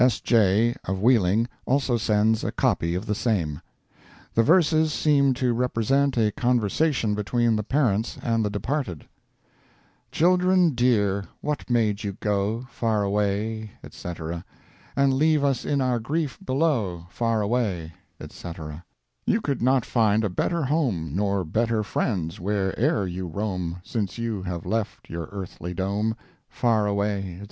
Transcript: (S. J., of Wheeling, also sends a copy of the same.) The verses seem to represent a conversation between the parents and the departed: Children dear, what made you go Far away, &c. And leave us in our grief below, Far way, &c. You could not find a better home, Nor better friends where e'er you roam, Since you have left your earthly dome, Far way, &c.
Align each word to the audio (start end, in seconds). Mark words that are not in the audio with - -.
(S. 0.01 0.19
J., 0.19 0.73
of 0.85 0.99
Wheeling, 0.99 1.47
also 1.67 1.95
sends 1.95 2.43
a 2.43 2.51
copy 2.51 2.95
of 2.95 3.05
the 3.05 3.13
same.) 3.13 3.61
The 4.33 4.41
verses 4.41 4.91
seem 4.91 5.35
to 5.35 5.53
represent 5.53 6.17
a 6.17 6.31
conversation 6.31 7.13
between 7.13 7.55
the 7.55 7.61
parents 7.61 8.17
and 8.23 8.43
the 8.43 8.49
departed: 8.49 9.05
Children 10.11 10.73
dear, 10.73 11.25
what 11.41 11.69
made 11.69 12.03
you 12.03 12.13
go 12.13 12.65
Far 12.71 13.03
away, 13.03 13.73
&c. 13.91 14.13
And 14.95 15.13
leave 15.13 15.43
us 15.43 15.65
in 15.65 15.81
our 15.81 15.99
grief 15.99 16.39
below, 16.43 17.05
Far 17.11 17.45
way, 17.45 17.93
&c. 18.27 18.51
You 19.27 19.39
could 19.39 19.61
not 19.61 19.85
find 19.85 20.23
a 20.23 20.29
better 20.31 20.63
home, 20.63 21.11
Nor 21.13 21.45
better 21.45 21.83
friends 21.83 22.39
where 22.39 22.73
e'er 22.75 23.05
you 23.05 23.27
roam, 23.27 23.77
Since 23.83 24.17
you 24.17 24.41
have 24.41 24.65
left 24.65 25.11
your 25.11 25.29
earthly 25.31 25.75
dome, 25.75 26.15
Far 26.49 26.91
way, 26.91 27.21
&c. 27.37 27.39